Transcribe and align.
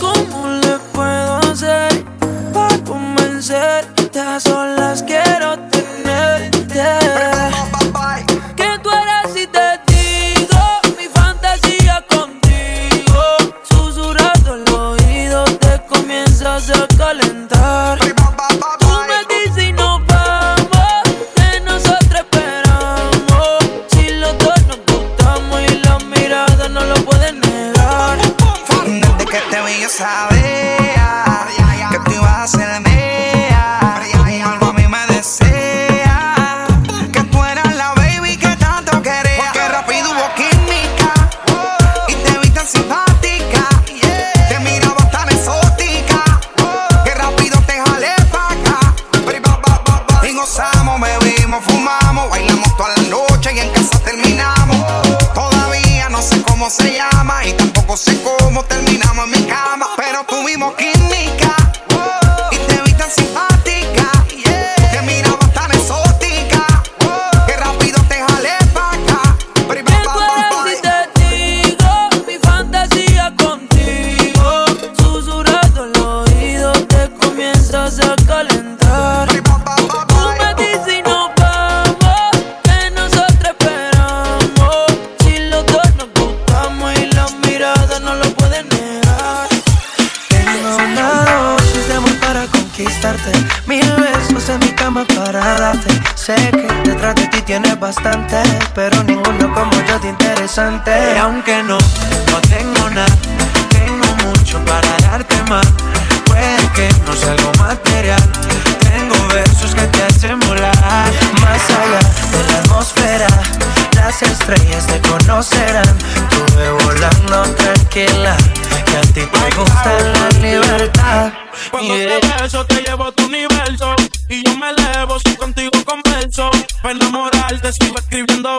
¿Cómo 0.00 0.48
le 0.48 0.78
puedo 0.92 1.36
hacer 1.36 2.04
para 2.52 2.76
convencerte 2.84 4.18
a 4.18 4.40
solas 4.40 5.00
que 5.04 5.33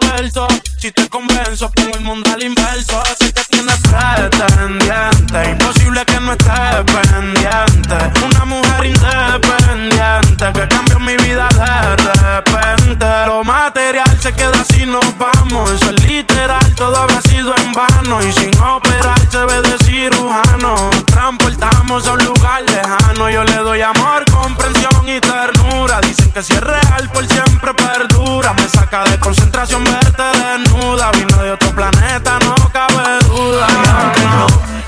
suelto 0.06 0.48
si 0.86 0.92
te 0.92 1.10
convenzo, 1.10 1.72
pongo 1.72 1.98
el 1.98 2.02
mundo 2.02 2.32
al 2.32 2.44
inverso. 2.44 3.02
Sé 3.20 3.34
que 3.34 3.42
tienes 3.50 3.80
pretendiente. 3.90 5.50
Imposible 5.50 6.06
que 6.06 6.20
no 6.20 6.34
estés 6.34 6.84
pendiente. 6.86 8.22
Una 8.24 8.46
mujer 8.46 8.86
independiente 8.86 10.46
que 10.54 10.68
cambió 10.68 11.00
mi 11.00 11.18
vida 11.18 11.50
de 11.50 11.96
repente. 11.96 13.06
Lo 13.26 13.44
material 13.44 14.16
se 14.22 14.32
queda 14.34 14.64
si 14.72 14.86
nos 14.86 15.06
vamos. 15.18 15.72
Eso 15.72 15.90
es 15.90 16.06
literal, 16.06 16.76
todo 16.76 16.96
habrá 16.96 17.20
sido 17.24 17.56
en 17.58 17.74
vano. 17.74 18.22
Y 18.22 18.32
sin 18.34 18.56
operar 18.62 19.20
se 19.32 19.40
ve 19.40 19.62
de 19.64 19.78
cirujano. 19.86 20.92
Transportamos 21.08 22.06
a 22.06 22.14
un 22.14 22.26
lugar 22.26 22.62
lejano. 22.62 23.28
Yo 23.32 23.44
le 23.44 23.56
doy 23.56 23.82
amor, 23.82 24.24
comprensión 24.32 25.10
y 25.10 25.20
ternura. 25.20 26.00
Dicen 26.02 26.32
que 26.32 26.44
si 26.44 26.54
es 26.54 26.62
real, 26.62 27.10
por 27.12 27.26
siempre 27.26 27.74
perdura. 27.74 28.54
Me 28.54 28.70
saca 28.70 29.04
de 29.06 29.20
concentración 29.20 29.84
verte 29.84 30.22
de 30.22 30.60
nuevo 30.60 30.75
desnuda, 30.76 31.12
vino 31.12 31.44
de 31.44 31.52
otro 31.52 31.70
planeta, 31.72 32.40
no 32.40 32.56
cabe 32.72 33.20
duda. 33.28 33.68
Aunque 34.00 34.22
no, 34.22 34.48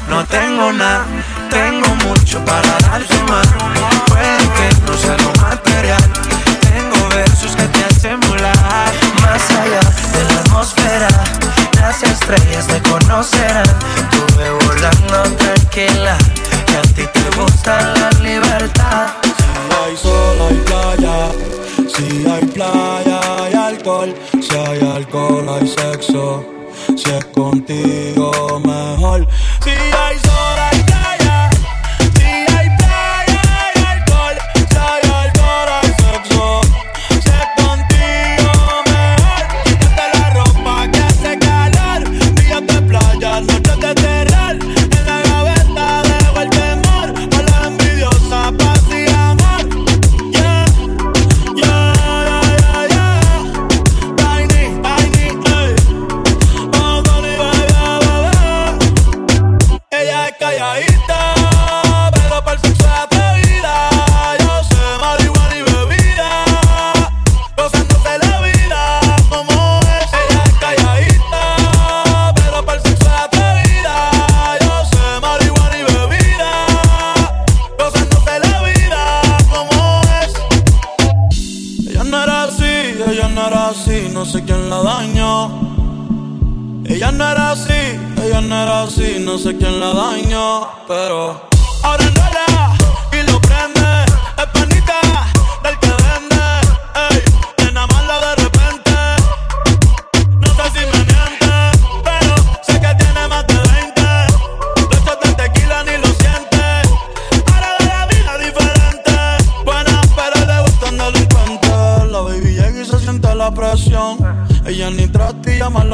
no 0.09 0.25
tengo 0.25 0.73
nada, 0.73 1.05
tengo 1.49 1.87
mucho 2.07 2.43
para 2.45 2.77
darte 2.79 3.23
más. 3.23 3.47
Puede 4.07 4.37
que 4.37 4.81
no 4.85 4.97
sea 4.97 5.17
lo 5.17 5.31
material, 5.41 6.11
tengo 6.61 7.09
versos 7.09 7.55
que 7.55 7.63
te 7.63 7.85
hacen 7.85 8.19
volar. 8.21 8.91
Más 9.21 9.49
allá 9.51 9.79
de 10.13 10.33
la 10.33 10.39
atmósfera, 10.41 11.07
las 11.79 12.03
estrellas 12.03 12.67
te 12.67 12.81
conocerán. 12.89 13.65
Tuve 14.11 14.49
volando 14.65 15.23
tranquila, 15.37 16.17
que 16.65 16.77
a 16.77 16.81
ti 16.81 17.07
te 17.13 17.37
gusta 17.37 17.93
la 17.95 18.09
libertad. 18.21 19.07
Si 19.23 19.85
hay 19.85 19.97
sol, 19.97 20.37
hay 20.49 20.55
playa, 20.65 21.31
si 21.87 22.27
hay 22.27 22.45
playa. 22.47 23.06
Si 24.41 24.55
hay 24.55 24.79
alcohol, 24.79 25.47
hay 25.49 25.67
sexo. 25.67 26.45
Si 26.95 27.09
es 27.09 27.25
contigo, 27.25 28.61
mejor. 28.63 29.27
Si 29.63 29.69
hay 29.71 30.17
sol. 30.19 30.46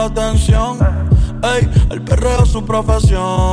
la 0.03 0.09
atención. 0.09 0.77
Ey, 1.43 1.69
el 1.89 2.01
perreo 2.01 2.43
es 2.43 2.49
su 2.49 2.65
profesión 2.65 3.52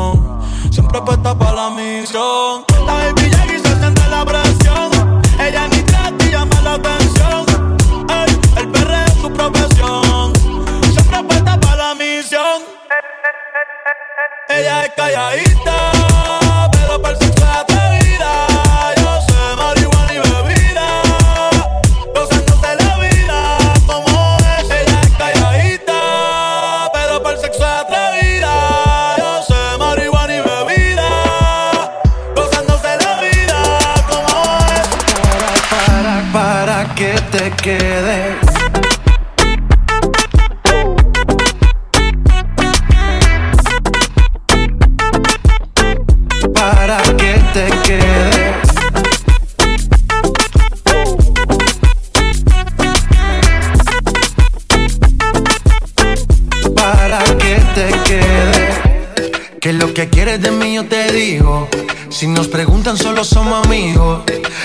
Que 60.00 60.08
quieres 60.08 60.40
de 60.40 60.50
mí 60.50 60.76
yo 60.76 60.86
te 60.86 61.12
digo. 61.12 61.68
Si 62.08 62.26
nos 62.26 62.48
preguntan, 62.48 62.96
solo 62.96 63.22
somos 63.22 63.66
amigos. 63.66 64.22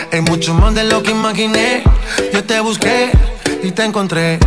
Es 0.10 0.22
mucho 0.22 0.54
más 0.54 0.74
de 0.74 0.86
lo 0.86 1.04
que 1.04 1.12
imaginé. 1.12 1.84
Yo 2.32 2.46
te 2.46 2.62
busqué 2.62 3.12
y 3.62 3.72
te 3.72 3.84
encontré. 3.84 4.40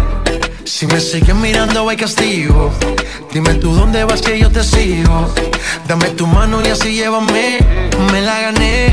Si 0.65 0.87
me 0.87 0.99
sigues 0.99 1.35
mirando, 1.35 1.87
hay 1.87 1.99
castigo. 1.99 2.73
Dime 3.31 3.53
tú 3.57 3.75
dónde 3.75 4.03
vas 4.05 4.23
que 4.23 4.39
yo 4.39 4.51
te 4.51 4.65
sigo. 4.65 5.31
Dame 5.87 6.09
tu 6.17 6.27
mano 6.27 6.63
y 6.65 6.69
así 6.69 6.95
llévame. 6.95 7.59
Me 8.11 8.23
la 8.23 8.41
gané, 8.41 8.87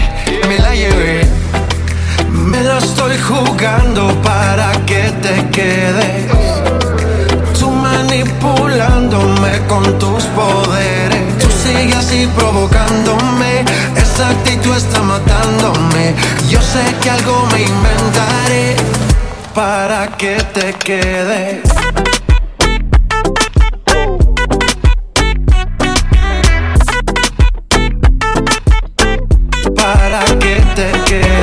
me 0.50 0.60
la 0.60 0.76
llevé. 0.76 1.26
Me 2.30 2.62
la 2.62 2.78
estoy 2.80 3.18
jugando 3.20 4.22
para 4.22 4.74
que 4.86 5.14
te 5.24 5.50
quedes. 5.50 6.28
Tú 7.58 7.72
manipulándome 7.72 9.66
con 9.70 9.98
tus 9.98 10.26
poderes. 10.26 11.35
Tú 11.66 11.72
sigues 11.72 11.96
así 11.96 12.30
provocándome. 12.36 13.66
Esa 13.96 14.30
actitud 14.30 14.76
está 14.76 15.02
matándome. 15.02 16.14
Yo 16.48 16.62
sé 16.62 16.84
que 17.02 17.10
algo 17.10 17.48
me 17.52 17.64
inventaré 17.64 18.76
para 19.54 20.08
que 20.16 20.36
te 20.54 20.74
quedes. 20.74 21.64
Para 29.76 30.24
que 30.40 30.62
te 30.76 30.92
quedes. 31.06 31.35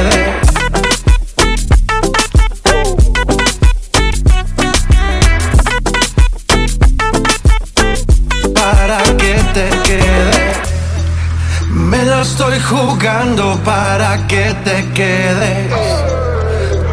Estoy 12.22 12.58
jugando 12.60 13.58
para 13.64 14.26
que 14.28 14.54
te 14.64 14.88
quedes. 14.92 15.72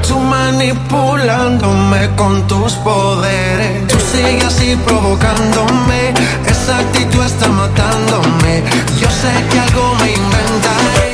Tú 0.07 0.19
manipulándome 0.19 2.09
con 2.15 2.47
tus 2.47 2.73
poderes. 2.73 3.87
Tú 3.87 3.97
sigues 4.11 4.45
así 4.45 4.75
provocándome. 4.87 6.13
Esa 6.47 6.79
actitud 6.79 7.23
está 7.23 7.47
matándome. 7.47 8.63
Yo 8.99 9.07
sé 9.21 9.31
que 9.51 9.59
algo 9.59 9.95
me 9.99 10.13
inventaré. 10.13 11.07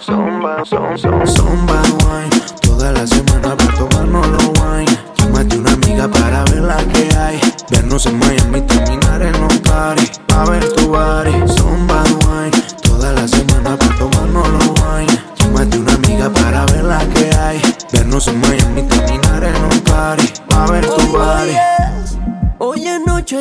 Zumba, 0.00 0.64
zumba, 0.64 0.98
zumba, 0.98 1.26
zumba 1.26 1.82
wine. 2.04 2.42
Toda 2.62 2.92
la 2.92 3.06
semana 3.06 3.56
para 3.56 3.74
tomarnos 3.74 4.26
los 4.26 4.46
wine. 4.58 4.98
Llámate 5.18 5.58
una 5.58 5.72
amiga 5.72 6.08
para 6.08 6.42
ver 6.44 6.62
la 6.62 6.78
que 6.92 7.16
hay. 7.16 7.40
Vernos 7.70 8.06
en 8.06 8.18
Miami, 8.18 8.60
terminar 8.62 9.22
en 9.22 9.36
un 9.36 9.58
party. 9.60 10.10
A 10.34 10.50
ver 10.50 10.68
tu 10.72 10.88
body. 10.88 11.63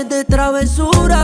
De 0.09 0.23
travesura. 0.25 1.23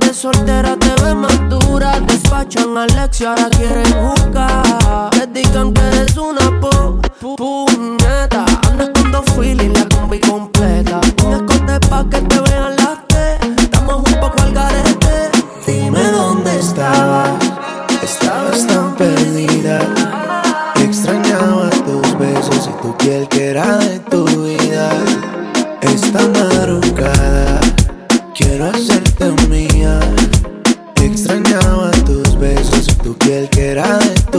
De 0.00 0.12
soltera 0.14 0.76
te 0.76 1.02
ves 1.02 1.14
más 1.14 1.38
dura. 1.48 2.00
Despachan 2.00 2.76
a 2.76 2.82
Alex 2.84 3.20
y 3.20 3.24
ahora 3.24 3.48
quieren 3.50 3.92
jugar. 3.92 4.55
Tu 33.06 33.14
piel 33.18 33.48
que 33.48 33.70
era 33.70 34.00
de 34.32 34.35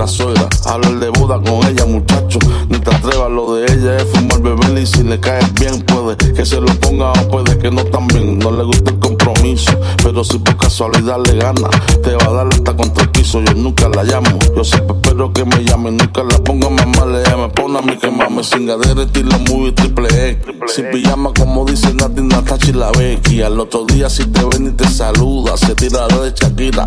Hablar 0.00 0.98
de 0.98 1.10
boda 1.10 1.38
con 1.38 1.62
ella, 1.68 1.84
muchacho. 1.84 2.38
Ni 2.70 2.78
te 2.78 2.90
atrevas, 2.90 3.30
lo 3.30 3.56
de 3.56 3.70
ella 3.70 3.98
es 3.98 4.04
fumar, 4.04 4.40
beber 4.40 4.78
y 4.78 4.86
si 4.86 5.02
le 5.02 5.20
caes 5.20 5.52
bien, 5.52 5.82
puede 5.82 6.16
que 6.32 6.46
se 6.46 6.58
lo 6.58 6.68
ponga 6.80 7.12
o 7.12 7.28
puede 7.28 7.58
que 7.58 7.70
no 7.70 7.84
también. 7.84 8.38
No 8.38 8.50
le 8.50 8.64
gusta 8.64 8.92
el 8.92 8.98
compromiso, 8.98 9.72
pero 10.02 10.24
si 10.24 10.38
por 10.38 10.56
casualidad 10.56 11.18
le 11.26 11.36
gana, 11.36 11.68
te 12.02 12.14
va 12.14 12.24
a 12.24 12.32
dar 12.32 12.46
hasta 12.50 12.74
contra 12.74 13.04
el 13.04 13.10
piso. 13.10 13.42
Yo 13.42 13.52
nunca 13.52 13.90
la 13.90 14.02
llamo, 14.02 14.38
yo 14.56 14.64
siempre 14.64 14.96
espero 14.96 15.34
que 15.34 15.44
me 15.44 15.62
llame. 15.64 15.90
Nunca 15.90 16.22
la 16.22 16.38
ponga 16.38 16.70
mamá, 16.70 17.04
le 17.04 17.22
llame, 17.22 17.50
pone 17.50 17.78
a 17.78 17.82
mí 17.82 17.98
que 17.98 18.10
mame. 18.10 18.42
Sin 18.42 18.64
gadera, 18.64 19.02
estilo 19.02 19.38
muy 19.50 19.72
triple 19.72 20.08
X. 20.30 20.54
Sin 20.74 20.90
pijama, 20.90 21.30
como 21.34 21.66
dice 21.66 21.92
Nati, 21.92 22.22
Natachi 22.22 22.72
la 22.72 22.90
Becky. 22.92 23.42
Al 23.42 23.60
otro 23.60 23.84
día, 23.84 24.08
si 24.08 24.24
te 24.24 24.42
ven 24.44 24.68
y 24.68 24.70
te 24.70 24.88
saluda, 24.88 25.58
se 25.58 25.74
tira 25.74 26.08
de 26.08 26.32
Shakira 26.32 26.86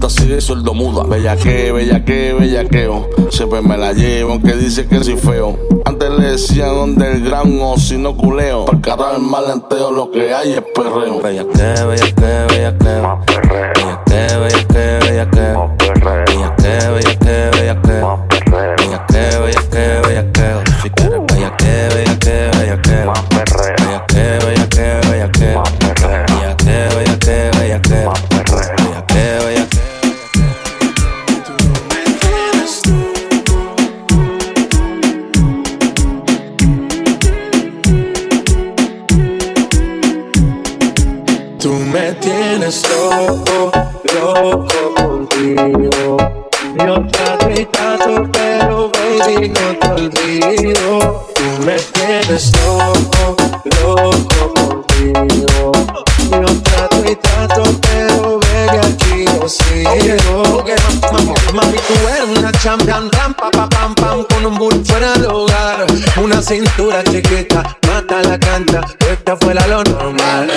canta 0.00 0.06
así 0.06 0.26
de 0.26 0.40
sordo 0.40 0.72
muda. 0.72 1.04
Bellaqueo, 1.04 1.74
bellaqueo, 1.74 2.38
bellaqueo. 2.38 3.08
Siempre 3.30 3.60
me 3.60 3.76
la 3.76 3.92
llevo, 3.92 4.32
aunque 4.32 4.54
dice 4.54 4.86
que 4.86 5.02
soy 5.04 5.16
feo. 5.16 5.58
Antes 5.84 6.10
le 6.10 6.30
decían 6.30 6.74
donde 6.74 7.10
underground 7.10 7.60
o 7.62 7.76
si 7.76 7.98
no 7.98 8.16
culeo. 8.16 8.64
Por 8.64 8.80
cada 8.80 9.16
el 9.16 9.22
malenteo, 9.22 9.90
lo 9.90 10.10
que 10.10 10.32
hay 10.32 10.52
es 10.52 10.62
perreo. 10.74 11.20
Bellaqueo, 11.20 11.88
bellaqueo, 11.88 12.46
bellaqueo. 12.48 13.20
Bellaqueo, 13.26 14.40
bellaqueo, 14.40 15.00
bellaqueo. 15.00 15.76
Bellaqueo, 16.26 16.94
bellaqueo, 16.94 17.50
bellaqueo. 17.52 18.29
Tú 41.60 41.74
me 41.74 42.12
tienes 42.14 42.82
loco, 42.88 43.70
loco, 44.14 44.94
contigo. 44.96 46.16
Yo 46.78 47.06
trato 47.12 47.50
y 47.50 47.66
trato, 47.66 48.26
pero 48.32 48.90
baby, 48.90 49.50
no 49.50 49.76
te 49.78 49.88
olvido. 49.88 51.28
Tú 51.34 51.64
me 51.66 51.76
tienes 51.92 52.50
loco, 52.64 53.36
loco 53.82 54.54
contigo. 54.54 55.72
Yo 56.30 56.62
trato 56.62 57.04
y 57.10 57.16
trato, 57.16 57.62
pero 57.82 58.40
baby, 58.40 58.78
aquí 58.78 59.24
yo 59.26 59.46
sigo. 59.46 60.64
Mami, 61.52 61.76
tú 61.76 61.94
eres 62.08 62.38
una 62.38 62.52
champion, 62.52 63.10
ram, 63.12 63.34
pa, 63.34 63.50
pa, 63.50 63.68
pam, 63.68 63.94
pam, 63.96 64.24
con 64.24 64.46
un 64.46 64.56
bull 64.56 64.82
fuera 64.82 65.12
del 65.12 65.26
hogar. 65.26 65.84
Una 66.22 66.40
cintura 66.40 67.04
chiquita, 67.04 67.76
mata 67.90 68.22
la 68.22 68.38
canta, 68.38 68.80
esta 69.10 69.36
fuera 69.36 69.66
lo 69.66 69.82
normal. 69.82 70.48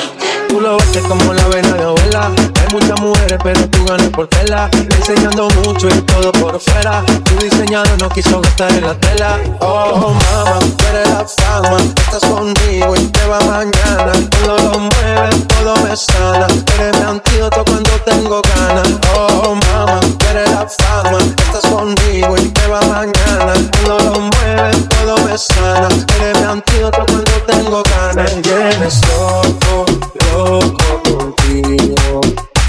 Tú 0.47 0.61
lo 0.61 0.77
ves 0.77 1.03
como 1.07 1.33
la 1.33 1.47
vena 1.47 1.73
de 1.73 1.83
abuela. 1.83 2.31
Hay 2.59 2.67
muchas 2.71 2.99
mujeres, 3.01 3.39
pero 3.43 3.67
tú 3.69 3.85
ganas 3.85 4.09
por 4.09 4.27
tela. 4.27 4.69
Enseñando 4.71 5.47
mucho 5.65 5.87
y 5.87 6.01
todo 6.01 6.31
por 6.33 6.59
fuera. 6.59 7.03
Tu 7.23 7.35
diseñador 7.43 7.99
no 7.99 8.09
quiso 8.09 8.39
gastar 8.39 8.71
en 8.71 8.85
la 8.85 8.93
tela. 8.99 9.39
Oh, 9.61 10.13
mama, 10.13 10.59
tú 10.59 10.85
eres 10.89 11.09
la 11.09 11.25
fama. 11.25 11.77
Estás 12.05 12.21
conmigo 12.29 12.95
y 12.95 13.07
te 13.07 13.25
va 13.25 13.39
mañana. 13.41 14.11
Cuando 14.31 14.57
lo 14.57 14.79
mueves, 14.79 15.47
todo 15.47 15.75
me 15.77 15.95
sana. 15.95 16.47
Eres 16.77 16.99
mi 16.99 17.03
antídoto 17.03 17.65
cuando 17.65 17.91
tengo 18.05 18.41
ganas. 18.55 18.89
Oh, 19.15 19.55
mama, 19.55 19.99
tú 20.01 20.25
eres 20.29 20.51
la 20.51 20.67
fama. 20.67 21.17
Estás 21.17 21.71
conmigo 21.71 22.35
y 22.37 22.49
te 22.49 22.67
va 22.67 22.79
mañana. 22.81 23.53
Cuando 23.71 23.97
lo 24.03 24.19
mueves, 24.19 24.89
todo 24.89 25.17
me 25.25 25.35
sana. 25.35 25.87
Eres 26.19 26.39
mi 26.39 26.45
antídoto 26.45 27.03
cuando 27.07 27.22
tengo 27.47 27.83
ganas. 27.83 28.35
Me 28.35 28.41
tienes 28.41 29.01
loco, 29.07 29.85
loco 30.31 31.01
contigo. 31.03 32.21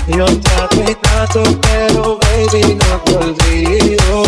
Yo 0.06 0.26
trato 0.40 0.76
y 0.88 0.94
trato, 0.94 1.42
pero 1.62 2.18
baby, 2.18 2.74
no 2.74 2.98
te 3.04 3.16
olvido. 3.16 4.24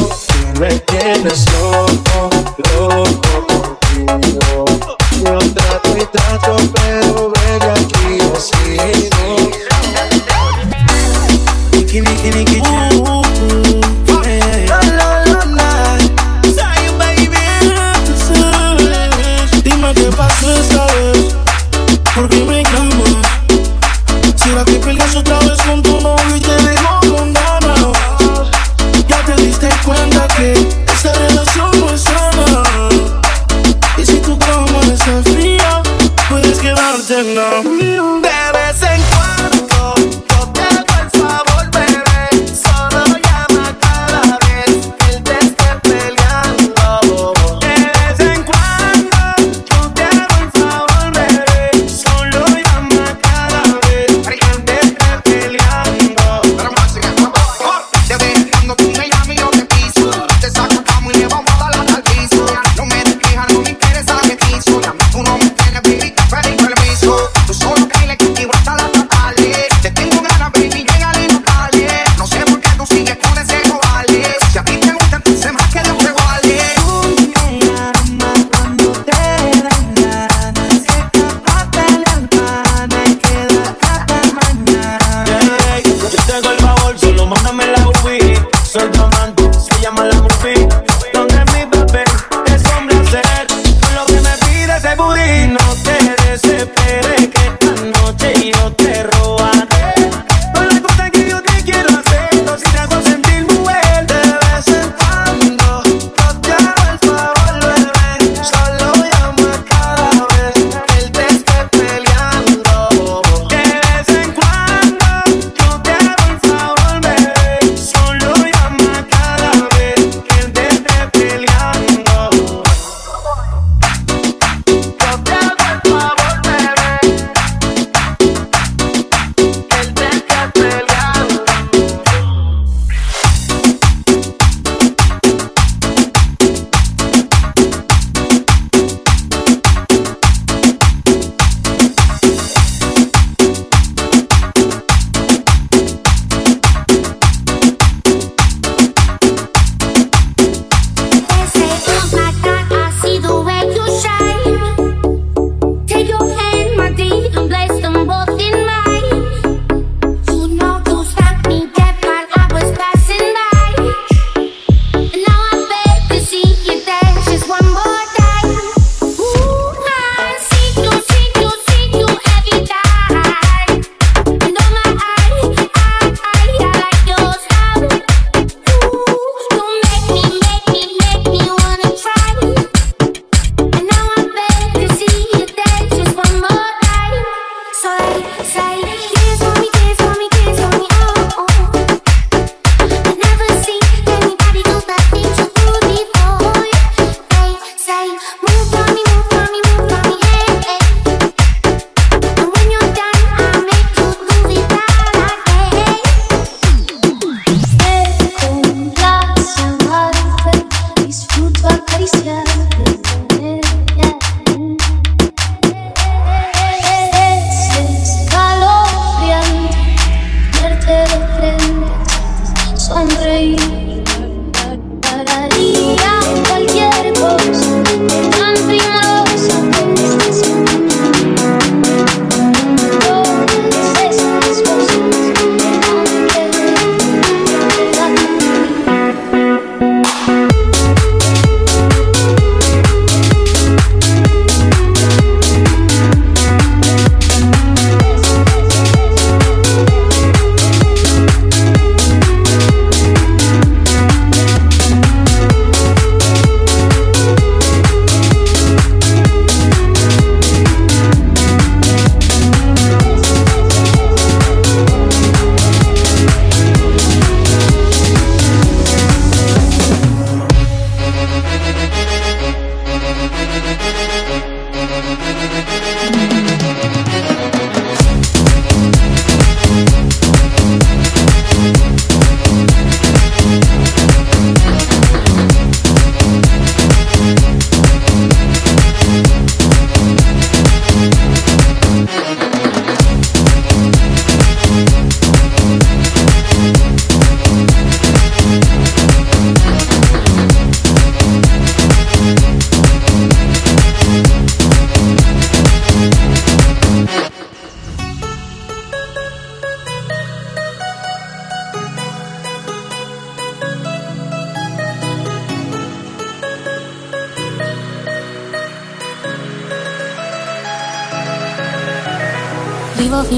Me 0.60 0.78
tienes 0.80 1.46
loco, 1.52 2.30
loco 2.58 3.46
contigo. 3.46 3.65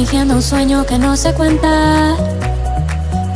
Fingiendo 0.09 0.37
un 0.37 0.43
sueño 0.43 0.87
que 0.87 0.99
no 0.99 1.17
se 1.19 1.35
cuenta. 1.35 2.17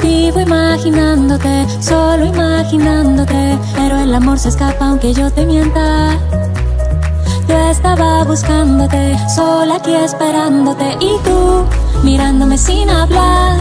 Vivo 0.02 0.40
imaginándote, 0.40 1.66
solo 1.80 2.24
imaginándote. 2.24 3.58
Pero 3.74 3.98
el 3.98 4.14
amor 4.14 4.38
se 4.38 4.48
escapa 4.48 4.88
aunque 4.88 5.12
yo 5.12 5.30
te 5.30 5.44
mienta. 5.44 6.16
Yo 7.46 7.58
estaba 7.70 8.24
buscándote, 8.24 9.18
sola 9.35 9.76
aquí 9.76 9.94
esperándote. 9.94 10.96
Y 10.98 11.12
tú 11.24 11.66
mirándome 12.04 12.56
sin 12.56 12.88
hablar. 12.88 13.58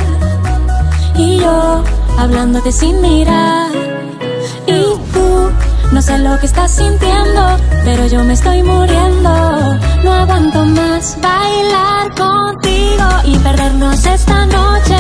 Y 1.18 1.40
yo 1.40 1.84
hablándote 2.18 2.72
sin 2.72 3.02
mirar. 3.02 3.72
Y 4.68 4.84
tú 5.12 5.52
no 5.92 6.02
sé 6.02 6.18
lo 6.18 6.40
que 6.40 6.46
estás 6.46 6.72
sintiendo, 6.72 7.58
pero 7.84 8.08
yo 8.08 8.24
me 8.24 8.34
estoy 8.34 8.64
muriendo. 8.64 9.32
No 10.02 10.14
aguanto 10.14 10.64
más 10.64 11.18
contigo 11.22 11.41
esta 13.90 14.46
noche. 14.46 14.98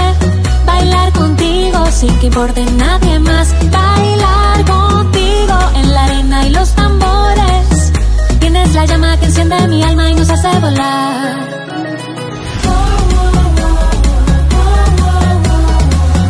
Bailar 0.66 1.12
contigo 1.14 1.86
sin 1.92 2.18
que 2.20 2.28
importe 2.28 2.66
nadie 2.66 3.20
más. 3.20 3.54
Bailar 3.70 4.66
contigo 4.66 5.58
en 5.76 5.94
la 5.94 6.04
arena 6.06 6.48
y 6.48 6.50
los 6.50 6.70
tambores. 6.74 7.94
Tienes 8.40 8.74
la 8.74 8.86
llama 8.86 9.18
que 9.18 9.26
enciende 9.26 9.68
mi 9.68 9.84
alma 9.84 10.10
y 10.10 10.16
nos 10.16 10.30
hace 10.30 10.60
volar. 10.60 11.48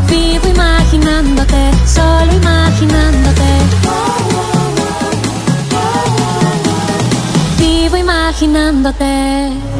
Vivo 0.10 0.48
imaginándote, 0.48 1.72
solo 1.86 2.34
imaginándote. 2.34 3.50
Vivo 7.60 7.98
imaginándote. 7.98 9.71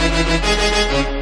thank 0.00 1.08
you 1.08 1.19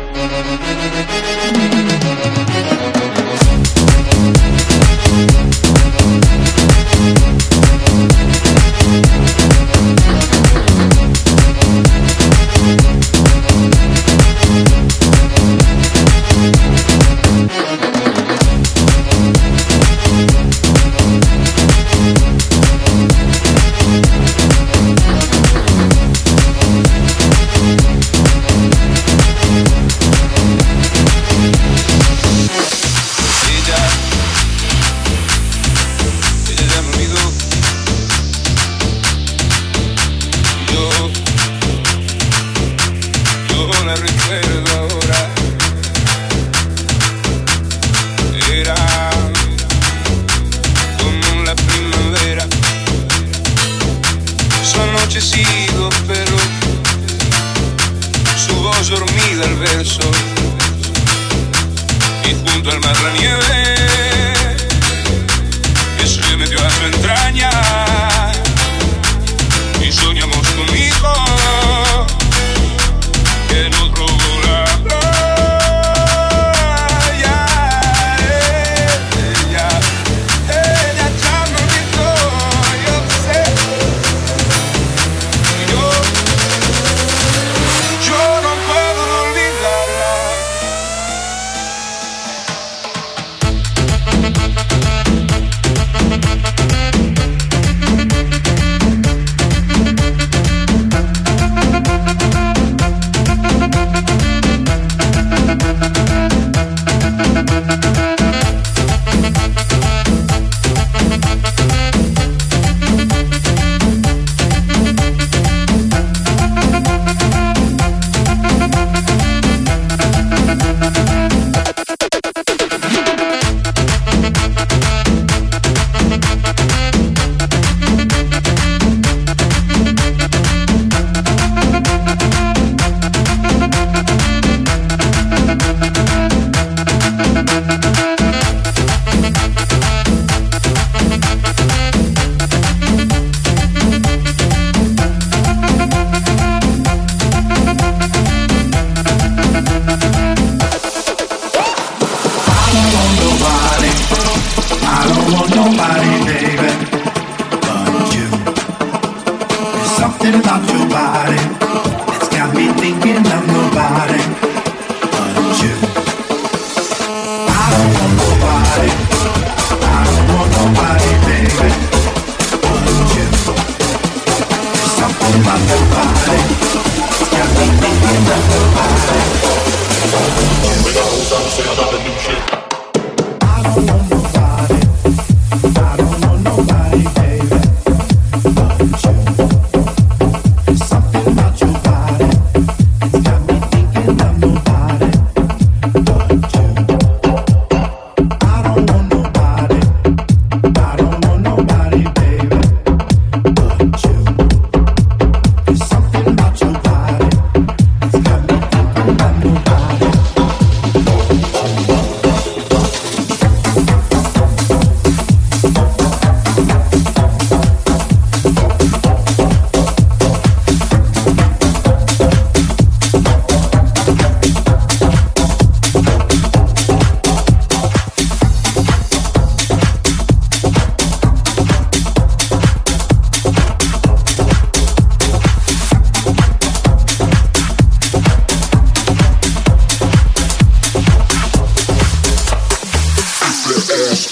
I 183.41 183.63
don't 183.75 184.11
know. 184.11 184.18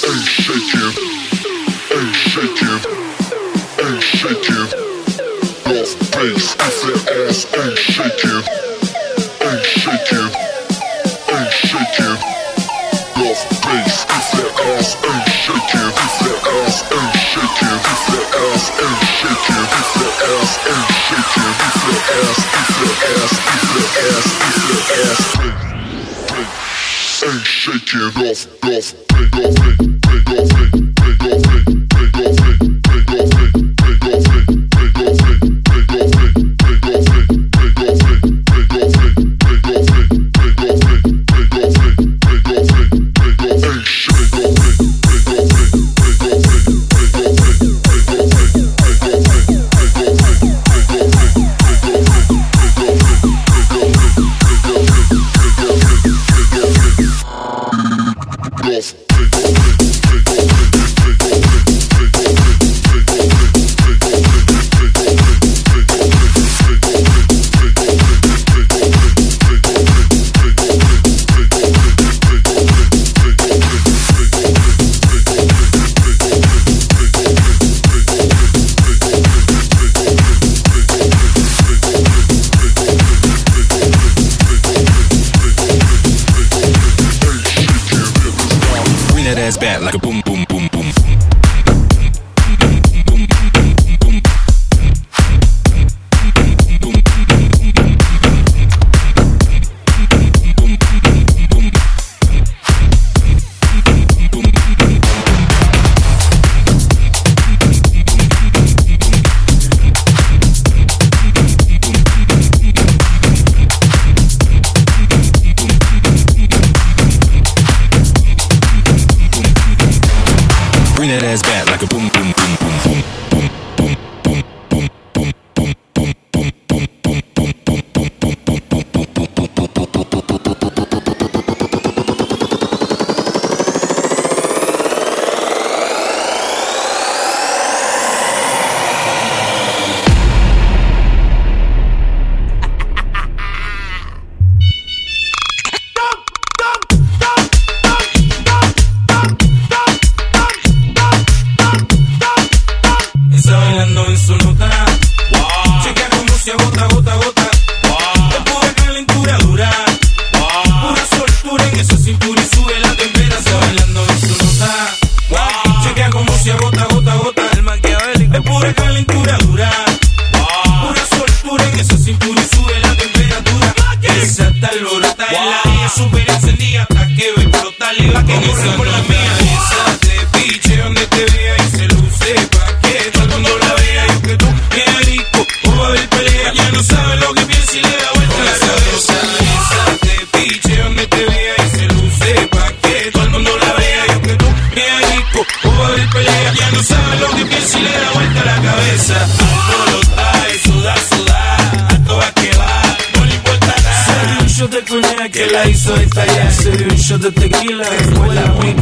Ain't 0.08 0.24
shaking. 0.24 1.05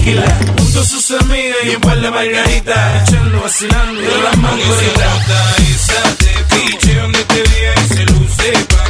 tranquila. 0.05 0.39
Junto 0.59 0.85
sus 0.85 1.11
amigas 1.13 1.57
y 1.65 1.75
un 1.75 1.81
par 1.81 2.01
de 2.01 2.11
margaritas. 2.11 3.09
Echando, 3.09 3.41
vacilando 3.41 4.03
y 4.03 4.23
las 4.23 4.37
mangoritas. 4.37 5.59
Y 5.59 5.73
se 5.73 6.25
te 6.25 6.55
piche 6.55 6.95
donde 6.97 7.25
te 7.25 7.43
vea 7.43 7.75
y 7.85 7.95
se 7.95 8.05
luce 8.05 8.53
pa' 8.69 8.84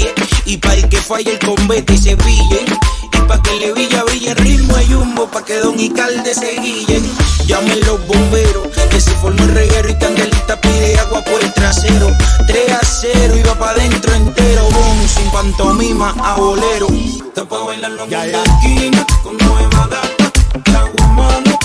ríe. 0.00 0.14
Y 0.44 0.56
para 0.56 0.88
que 0.88 0.96
falle 0.96 1.32
el 1.32 1.38
combate 1.38 1.94
y 1.94 1.98
se 1.98 2.16
pille. 2.16 2.64
Y 3.12 3.20
pa' 3.26 3.42
que 3.42 3.54
le 3.56 3.72
villa 3.72 4.04
brille 4.04 4.30
el 4.30 4.36
ritmo 4.36 4.74
hay 4.76 4.94
humo, 4.94 5.26
pa' 5.30 5.44
que 5.44 5.56
Don 5.58 5.78
y 5.78 5.90
Calde 5.90 6.34
se 6.34 6.60
guillen. 6.60 7.02
Llamen 7.46 7.80
los 7.86 8.06
bomberos, 8.06 8.68
que 8.90 9.00
se 9.00 9.10
formó 9.16 9.42
el 9.42 9.54
reguero 9.54 9.88
y 9.88 9.98
Candelita 9.98 10.60
pide 10.60 10.98
agua 10.98 11.22
por 11.22 11.42
el 11.42 11.52
trasero. 11.52 12.16
3 12.46 12.72
a 12.72 12.80
0 12.84 13.36
y 13.36 13.42
va 13.42 13.54
pa' 13.58 13.74
dentro 13.74 14.14
entero, 14.14 14.62
bon, 14.70 15.08
sin 15.08 15.30
pantomima 15.30 16.14
a 16.22 16.34
bolero. 16.36 16.88
Tapa 17.34 17.58
bailar 17.64 17.92
los 17.92 18.08
ya, 18.08 18.24
esquina 18.24 19.06
con 19.22 19.36
nueva 19.38 19.88
data, 19.88 20.32
trago 20.64 20.92
humano. 21.04 21.59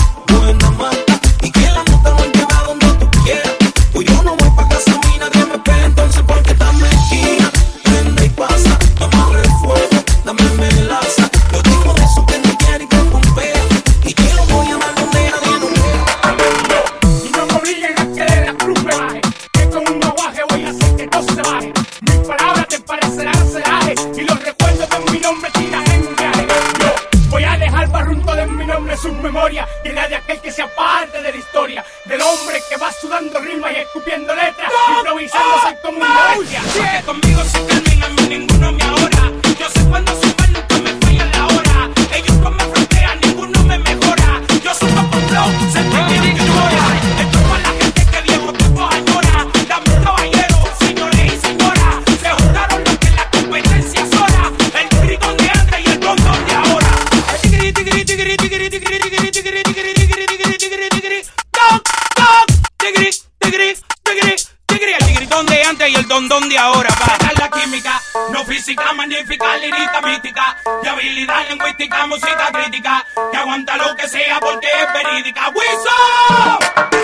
Que 74.06 74.18
sea 74.18 74.38
porque 74.40 74.66
es 74.66 74.92
verídica. 74.92 75.48
¡Wiso! 75.48 75.90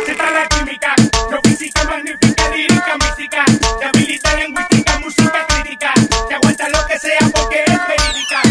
Se 0.07 0.15
trae 0.15 0.33
la 0.33 0.47
química, 0.49 0.95
no 1.31 1.41
física, 1.43 1.85
magnífica, 1.85 2.49
lírica, 2.51 2.97
mística. 2.97 3.45
Y 3.81 3.85
habilidad 3.85 4.39
lingüística, 4.39 4.99
música 5.01 5.47
crítica. 5.49 5.95
Que 6.29 6.35
aguanta 6.35 6.69
lo 6.69 6.87
que 6.87 6.99
sea 6.99 7.19
porque 7.35 7.65
es 7.67 7.81
verídica. 7.89 8.43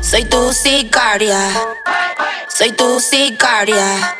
Soy 0.00 0.24
tu 0.24 0.52
sicaria. 0.52 1.50
Soy 2.48 2.72
tu 2.72 3.00
sicaria. 3.00 4.16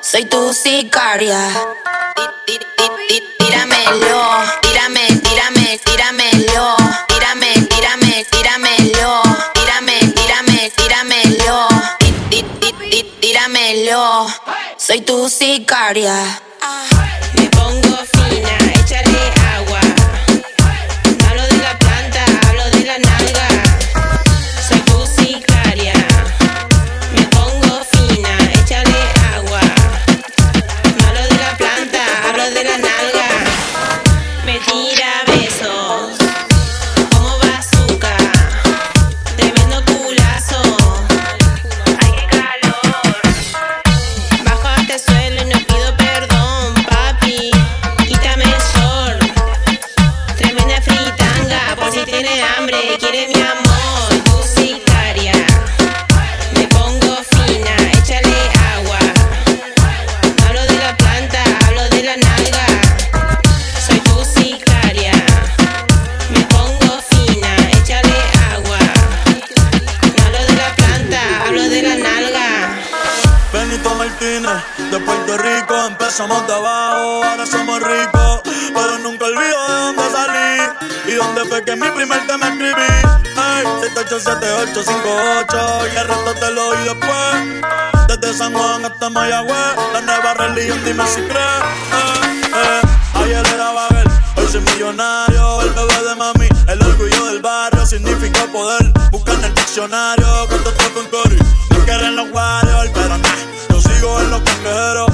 Soy 0.00 0.24
tu 0.26 0.52
sicaria. 0.52 1.48
party 15.92 16.06
at? 16.06 16.51
Millonario, 94.82 95.62
el 95.62 95.70
bebé 95.70 96.08
de 96.08 96.14
mami, 96.16 96.48
el 96.66 96.82
orgullo 96.82 97.26
del 97.26 97.40
barrio, 97.40 97.86
significa 97.86 98.46
poder. 98.52 98.92
Busca 99.12 99.32
en 99.34 99.44
el 99.44 99.54
diccionario, 99.54 100.26
cuando 100.48 100.70
estoy 100.70 100.90
con 100.90 101.06
Cory, 101.06 101.38
no 101.70 101.84
quieren 101.84 102.16
los 102.16 102.30
warriors, 102.32 102.90
pero 102.92 103.18
nah, 103.18 103.36
yo 103.70 103.80
sigo 103.80 104.20
en 104.20 104.30
los 104.30 104.40
cangrejeros, 104.42 105.10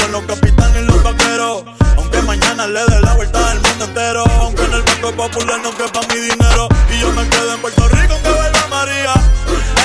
con 0.00 0.12
los 0.12 0.22
capitanes 0.22 0.59
los 0.82 1.02
vaqueros. 1.02 1.64
Aunque 1.96 2.22
mañana 2.22 2.66
le 2.66 2.80
dé 2.86 3.00
la 3.00 3.14
vuelta 3.14 3.50
al 3.50 3.60
mundo 3.60 3.84
entero, 3.84 4.24
aunque 4.40 4.64
en 4.64 4.74
el 4.74 4.82
banco 4.82 5.12
popular 5.12 5.60
no 5.62 5.70
quepa 5.76 6.00
mi 6.12 6.20
dinero, 6.20 6.68
y 6.92 7.00
yo 7.00 7.12
me 7.12 7.28
quedo 7.28 7.54
en 7.54 7.60
Puerto 7.60 7.88
Rico 7.88 8.14
que 8.22 8.30
vuelva 8.30 8.66
María. 8.68 9.14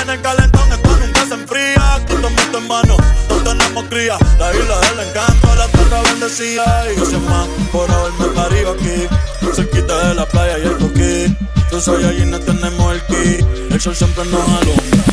En 0.02 0.10
el 0.10 0.20
calentón 0.22 0.72
esto 0.72 0.96
nunca 0.96 1.26
se 1.26 1.34
enfría, 1.34 1.94
aquí 1.94 2.14
tomito 2.14 2.58
en 2.58 2.68
mano, 2.68 2.96
no 3.28 3.36
tenemos 3.36 3.84
cría, 3.84 4.16
la 4.38 4.54
isla 4.54 4.80
del 4.80 5.08
encanto, 5.08 5.54
la 5.56 5.66
tierra 5.68 6.02
bendecida, 6.02 6.84
y 6.90 6.96
gracias 6.96 7.20
más 7.22 7.48
por 7.72 7.90
haberme 7.90 8.26
parido 8.26 8.72
aquí, 8.72 9.08
cerquita 9.54 10.08
de 10.08 10.14
la 10.14 10.26
playa 10.26 10.58
y 10.58 10.62
el 10.62 10.76
coquí, 10.76 11.36
tú 11.70 11.80
sabes 11.80 12.06
allí 12.06 12.24
no 12.24 12.38
tenemos 12.38 12.94
el 12.94 13.02
ki, 13.06 13.44
el 13.72 13.80
sol 13.80 13.96
siempre 13.96 14.24
nos 14.26 14.48
alumbra, 14.48 15.04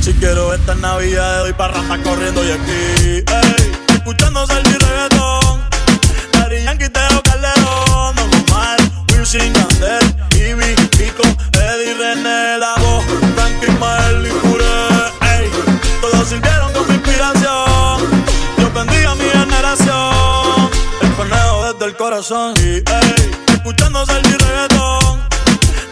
si 0.00 0.12
quiero 0.14 0.52
esta 0.52 0.74
navidad 0.74 1.40
doy 1.40 1.52
para 1.54 1.74
rata 1.74 2.02
corriendo 2.02 2.44
y 2.44 2.50
aquí, 2.50 3.24
escuchando 4.02 4.44
salsa 4.44 4.68
y 4.68 4.78
reggaetón, 4.78 5.62
Daddy 6.32 6.64
Yankee, 6.64 6.88
Teo 6.88 7.22
Calderón, 7.22 8.16
Don 8.16 8.30
Omar, 8.50 8.76
Wisin, 9.12 9.54
Yandel, 9.54 10.16
Ivy, 10.34 10.74
Pico, 10.98 11.22
Eddie, 11.52 11.94
René, 11.94 12.58
La 12.58 12.74
Voz, 12.80 13.04
Frankie, 13.36 13.70
Mael 13.78 14.26
y 14.26 14.30
ey, 15.26 15.50
todos 16.00 16.28
sirvieron 16.28 16.72
como 16.72 16.92
inspiración, 16.92 18.24
Dios 18.56 18.74
bendiga 18.74 19.12
a 19.12 19.14
mi 19.14 19.24
generación, 19.24 20.70
el 21.00 21.12
conejo 21.14 21.72
desde 21.72 21.84
el 21.86 21.96
corazón, 21.96 22.54
y 22.58 22.78
ey, 22.78 23.30
escuchando 23.54 24.04
salsa 24.04 24.28
y 24.28 24.32
reggaetón, 24.32 25.20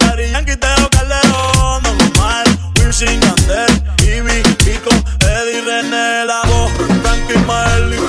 Daddy 0.01 0.31
Yankee, 0.33 0.57
Calderón, 0.59 1.83
Don 1.85 1.97
Omar, 2.17 2.45
Wisin, 2.81 3.21
Yandel, 3.21 3.83
Ivy, 4.03 4.43
Pico, 4.65 4.91
Eddie, 5.21 5.61
René, 5.61 6.25
La 6.25 6.43
Voz, 6.47 6.73
Frankie, 7.03 7.39
Mael 7.47 7.95
y 7.95 8.00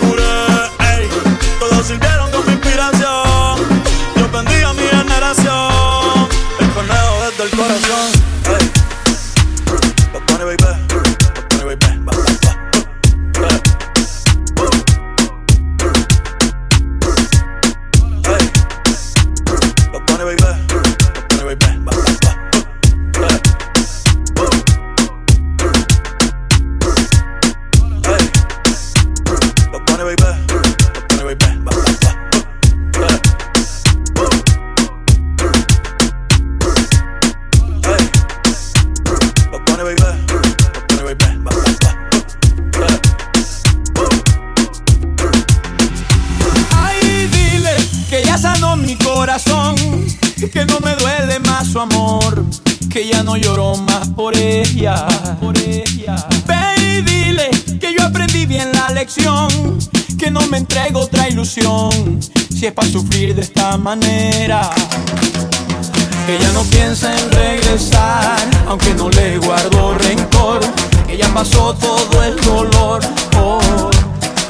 todo 71.74 72.24
el 72.24 72.36
dolor. 72.42 73.02
Oh, 73.38 73.60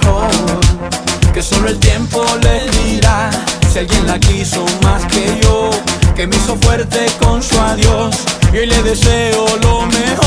oh, 0.08 1.32
que 1.34 1.42
solo 1.42 1.70
el 1.70 1.80
tiempo 1.80 2.24
le 2.42 2.70
dirá 2.84 3.30
si 3.72 3.80
alguien 3.80 4.08
la 4.08 4.20
quiso 4.20 4.66
más 4.84 5.06
que 5.06 5.40
yo, 5.42 5.70
que 6.16 6.28
me 6.28 6.36
hizo 6.36 6.56
fuerte 6.58 7.06
con 7.20 7.42
su 7.42 7.60
adiós 7.60 8.16
y 8.54 8.66
le 8.66 8.84
deseo 8.84 9.46
lo 9.62 9.86
mejor. 9.86 10.21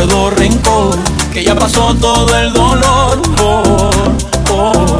Guardo 0.00 0.30
rencor. 0.30 0.96
Que 1.32 1.44
ya 1.44 1.54
pasó 1.54 1.94
todo 1.94 2.34
el 2.36 2.52
dolor, 2.52 3.20
oh, 3.42 3.90
oh. 4.50 4.98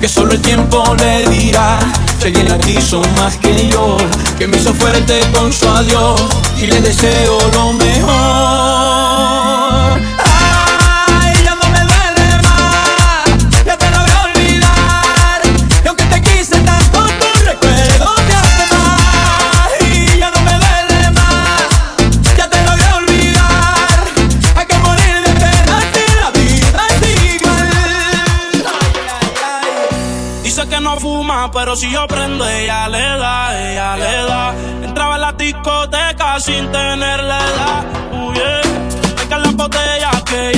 Que 0.00 0.08
solo 0.08 0.32
el 0.32 0.40
tiempo 0.40 0.82
le 0.98 1.28
dirá 1.28 1.78
si 2.18 2.26
alguien 2.26 2.48
la 2.48 2.58
quiso 2.58 3.00
más 3.16 3.36
que 3.36 3.68
yo. 3.68 3.96
Que 4.38 4.46
me 4.46 4.56
hizo 4.56 4.74
fuerte 4.74 5.20
con 5.32 5.52
su 5.52 5.68
adiós 5.68 6.20
y 6.60 6.66
le 6.66 6.80
deseo 6.80 7.38
lo 7.54 7.72
mejor. 7.74 8.63
Si 31.76 31.90
yo 31.90 32.06
prendo, 32.06 32.46
ella 32.48 32.88
le 32.88 32.98
da, 32.98 33.70
ella 33.70 33.96
le 33.96 34.22
da. 34.28 34.54
Entraba 34.82 35.14
en 35.16 35.20
la 35.20 35.32
discoteca 35.32 36.38
sin 36.38 36.70
tener 36.70 37.22
la 37.24 37.38
edad. 37.38 37.84
Uh, 38.12 38.32
yeah. 38.32 38.62
Saca 39.16 39.38
la 39.38 39.50
botella 39.50 40.10
que 40.24 40.53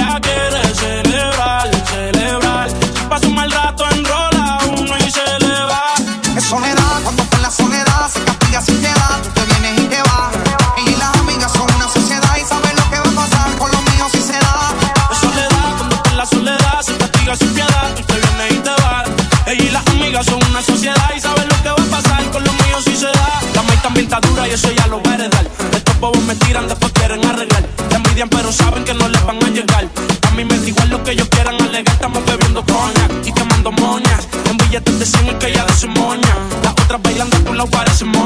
pero 28.24 28.50
saben 28.50 28.82
que 28.84 28.94
no 28.94 29.06
les 29.08 29.22
van 29.26 29.36
a 29.36 29.48
llegar. 29.48 29.86
A 30.26 30.30
mí 30.30 30.44
me 30.44 30.58
da 30.58 30.66
igual 30.66 30.88
lo 30.88 31.02
que 31.02 31.10
ellos 31.10 31.28
quieran 31.28 31.60
alegar. 31.60 31.94
Estamos 31.94 32.24
bebiendo 32.24 32.64
coña 32.64 33.08
y 33.22 33.32
quemando 33.32 33.72
moñas. 33.72 34.26
En 34.48 34.56
billetes 34.56 34.98
de 34.98 35.04
100 35.04 35.26
y 35.26 35.34
que 35.34 35.52
ya 35.52 35.66
de 35.66 35.74
su 35.74 35.88
moña. 35.88 36.34
Las 36.62 36.72
otras 36.72 37.02
bailando 37.02 37.36
por 37.40 37.54
lado 37.54 37.68
parecen 37.68 38.08
momias. 38.08 38.26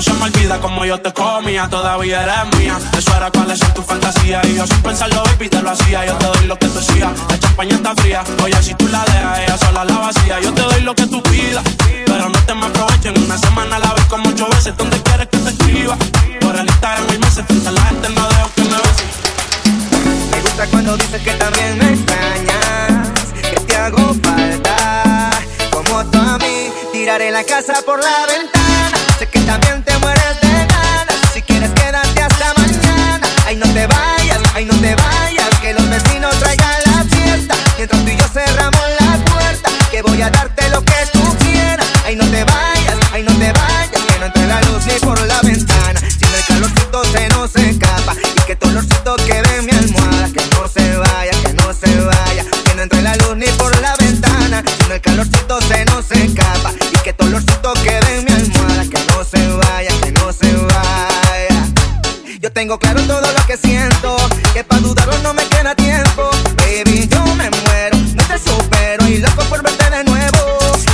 No 0.00 0.04
se 0.04 0.14
me 0.14 0.24
olvida 0.24 0.58
como 0.58 0.82
yo 0.86 0.98
te 0.98 1.12
comía. 1.12 1.68
Todavía 1.68 2.22
eres 2.22 2.58
mía. 2.58 2.78
Eso 2.96 3.14
era 3.14 3.30
cuáles 3.30 3.58
son 3.58 3.74
tus 3.74 3.84
fantasías. 3.84 4.42
Y 4.46 4.54
yo 4.54 4.66
sin 4.66 4.80
pensarlo, 4.80 5.22
baby, 5.24 5.50
te 5.50 5.60
lo 5.60 5.72
hacía. 5.72 6.06
Yo 6.06 6.14
te 6.14 6.24
doy 6.24 6.46
lo 6.46 6.58
que 6.58 6.68
tú 6.68 6.78
decías. 6.78 7.10
La 7.28 7.38
champaña 7.38 7.74
está 7.74 7.94
fría. 7.96 8.24
Oye, 8.42 8.62
si 8.62 8.72
tú 8.76 8.88
la 8.88 9.04
dejas, 9.04 9.40
ella 9.40 9.58
sola 9.58 9.84
la 9.84 9.98
vacía. 9.98 10.40
Yo 10.40 10.54
te 10.54 10.62
doy 10.62 10.80
lo 10.80 10.94
que 10.94 11.06
tú 11.06 11.22
pidas. 11.24 11.62
Pero 12.06 12.30
no 12.30 12.38
te 12.46 12.54
me 12.54 12.64
aprovechen. 12.64 13.22
Una 13.22 13.36
semana 13.36 13.78
la 13.78 13.92
vez 13.92 14.04
como 14.06 14.30
ocho 14.30 14.48
veces. 14.48 14.74
¿Dónde 14.74 15.02
quieres 15.02 15.28
que 15.28 15.36
te 15.36 15.50
escriba? 15.50 15.94
Por 16.40 16.56
el 16.56 16.66
Instagram 16.66 17.06
y 17.14 17.18
meses. 17.18 17.44
Frente 17.46 17.70
la 17.70 17.82
gente 17.82 18.08
no 18.08 18.26
dejo 18.26 18.50
que 18.56 18.62
me 18.62 18.76
beses. 18.78 20.30
Me 20.30 20.40
gusta 20.40 20.66
cuando 20.68 20.96
dices 20.96 21.20
que 21.20 21.32
también 21.32 21.76
me 21.76 21.92
extrañas, 21.92 23.08
que 23.50 23.60
te 23.60 23.76
hago 23.76 24.14
falta. 24.22 25.30
Como 25.70 26.06
tú 26.06 26.18
a 26.18 26.38
mí, 26.38 26.70
tiraré 26.90 27.30
la 27.30 27.44
casa 27.44 27.74
por 27.84 28.02
la 28.02 28.26
ventana. 28.26 28.90
Sé 29.18 29.26
que 29.26 29.40
también 29.40 29.82
te 29.84 29.89
Si 31.32 31.42
quieres, 31.42 31.70
quédate 31.72 32.22
hasta 32.22 32.54
mañana. 32.54 33.26
Ay, 33.46 33.56
no 33.56 33.66
te 33.72 33.86
vayas, 33.86 34.40
ay, 34.54 34.64
no 34.64 34.74
te 34.80 34.94
vayas. 34.94 35.48
Que 35.60 35.72
los 35.74 35.88
vecinos 35.88 36.34
traigan 36.38 36.82
la 36.86 37.04
fiesta. 37.04 37.54
Mientras 37.76 38.04
tú 38.04 38.10
y 38.10 38.16
yo 38.16 38.24
cerramos 38.28 38.80
la 39.00 39.24
puerta. 39.24 39.70
Que 39.90 40.02
voy 40.02 40.22
a 40.22 40.30
darte 40.30 40.68
lo 40.70 40.82
que 40.82 41.06
tú 41.12 41.36
quieras. 41.38 41.86
Ay, 42.04 42.16
no 42.16 42.24
te 42.26 42.44
vayas, 42.44 42.96
ay, 43.12 43.22
no 43.22 43.32
te 43.38 43.52
vayas. 43.52 43.90
Que 43.90 44.18
no 44.18 44.26
entre 44.26 44.46
la 44.46 44.60
luz 44.62 44.84
ni 44.86 44.98
por 45.00 45.20
la 45.26 45.40
ventana. 45.42 46.00
Si 46.00 46.24
el 46.24 46.44
calorcito 46.46 47.04
se 47.04 47.28
nos 47.28 47.56
escapa. 47.56 48.14
Y 48.36 48.40
que 48.46 48.56
tu 48.56 48.68
olorcito 48.68 49.16
quede 49.16 49.56
en 49.58 49.66
mi 49.66 49.72
almohada. 49.72 50.28
Que 50.32 50.42
no 50.54 50.68
se 50.68 50.96
vaya, 50.96 51.32
que 51.42 51.52
no 51.54 51.72
se 51.72 52.00
vaya. 52.00 52.44
Que 52.64 52.74
no 52.74 52.82
entre 52.82 53.02
la 53.02 53.16
luz 53.16 53.36
ni 53.36 53.46
por 53.58 53.78
la 53.80 53.94
ventana. 53.96 54.62
Si 54.86 54.92
el 54.92 55.00
calorcito 55.00 55.60
se 55.62 55.84
nos 55.86 56.10
escapa. 56.10 56.72
Y 56.92 56.98
que 57.04 57.12
tu 57.12 57.24
olorcito 57.24 57.72
quede 57.84 57.99
Tengo 62.54 62.78
claro 62.78 63.00
todo 63.02 63.20
lo 63.20 63.46
que 63.46 63.56
siento, 63.56 64.16
que 64.52 64.64
para 64.64 64.80
dudarlo 64.80 65.16
no 65.22 65.32
me 65.32 65.44
queda 65.46 65.74
tiempo. 65.74 66.30
Baby, 66.56 67.08
yo 67.08 67.24
me 67.36 67.48
muero, 67.50 67.96
no 68.14 68.24
te 68.24 68.38
supero 68.38 69.06
y 69.08 69.18
loco 69.18 69.42
por 69.44 69.62
verte 69.62 69.88
de 69.88 70.04
nuevo. 70.04 70.38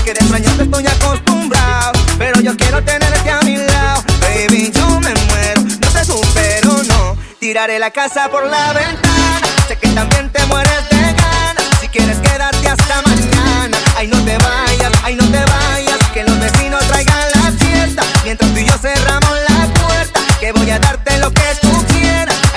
Que 0.04 0.12
de 0.12 0.20
extrañarte 0.20 0.64
estoy 0.64 0.86
acostumbrado, 0.86 1.92
pero 2.18 2.40
yo 2.40 2.56
quiero 2.56 2.82
tenerte 2.84 3.30
a 3.30 3.40
mi 3.42 3.56
lado. 3.56 4.02
Baby, 4.20 4.70
yo 4.72 4.86
me 5.00 5.12
muero, 5.14 5.62
no 5.62 5.88
te 5.88 6.04
supero, 6.04 6.82
no. 6.84 7.16
Tiraré 7.40 7.78
la 7.78 7.90
casa 7.90 8.28
por 8.30 8.46
la 8.46 8.72
ventana, 8.72 9.40
sé 9.66 9.76
que 9.76 9.88
también 9.88 10.30
te 10.30 10.44
mueres 10.46 10.88
de 10.90 11.00
ganas. 11.00 11.64
Si 11.80 11.88
quieres 11.88 12.18
quedarte 12.18 12.68
hasta 12.68 13.02
mañana, 13.02 13.76
ay 13.96 14.08
no 14.08 14.22
te 14.24 14.36
vayas, 14.38 14.92
ay 15.02 15.16
no 15.16 15.24
te 15.24 15.44
vayas, 15.44 15.98
que 16.12 16.22
los 16.22 16.38
vecinos 16.38 16.86
traigan 16.86 17.18
la 17.34 17.50
fiesta. 17.52 18.02
Mientras 18.24 18.52
tú 18.52 18.58
y 18.58 18.64
yo 18.64 18.78
cerramos 18.78 19.30
la 19.48 19.66
puerta, 19.74 20.20
que 20.38 20.52
voy 20.52 20.70
a 20.70 20.78
dar 20.78 20.95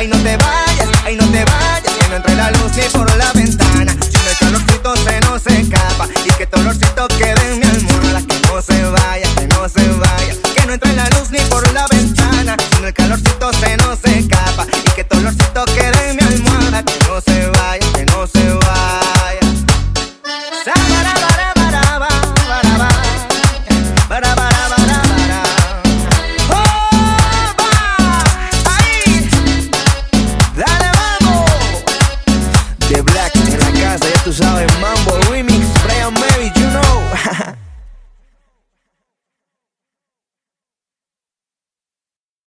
no 0.10 0.18
te 0.24 0.38
vayas, 0.38 0.90
ay 1.06 1.16
no 1.16 1.26
te 1.32 1.46
vayas, 1.46 1.94
que 2.00 2.10
no 2.10 2.16
entre 2.16 2.36
la 2.36 2.52
luz 2.52 2.72
ni 2.76 2.84
por 2.90 3.18
la 3.18 3.32
ventana. 3.34 3.49